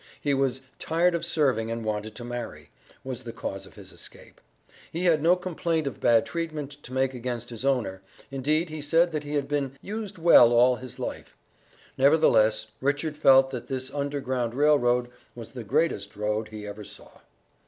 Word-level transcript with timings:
He 0.19 0.33
was 0.33 0.61
"tired 0.79 1.13
of 1.13 1.23
serving, 1.23 1.69
and 1.69 1.85
wanted 1.85 2.15
to 2.15 2.23
marry," 2.23 2.71
was 3.03 3.21
the 3.23 3.31
cause 3.31 3.67
of 3.67 3.75
his 3.75 3.91
escape. 3.91 4.41
He 4.91 5.01
had 5.05 5.21
no 5.21 5.35
complaint 5.35 5.85
of 5.85 5.99
bad 6.01 6.25
treatment 6.25 6.71
to 6.81 6.91
make 6.91 7.13
against 7.13 7.51
his 7.51 7.63
owner; 7.63 8.01
indeed 8.31 8.69
he 8.69 8.81
said, 8.81 9.11
that 9.11 9.23
he 9.23 9.35
had 9.35 9.47
been 9.47 9.77
"used 9.79 10.17
well 10.17 10.53
all 10.53 10.77
his 10.77 10.97
life." 10.97 11.37
Nevertheless, 11.99 12.65
Richard 12.81 13.15
felt 13.15 13.51
that 13.51 13.67
this 13.67 13.91
Underground 13.93 14.55
Rail 14.55 14.79
Road 14.79 15.07
was 15.35 15.51
the 15.51 15.63
"greatest 15.63 16.15
road 16.15 16.47
he 16.47 16.65
ever 16.65 16.83
saw." 16.83 17.19